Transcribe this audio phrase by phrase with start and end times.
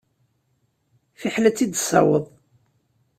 [1.19, 2.25] Fiḥel ad tt-id-tessawweḍ.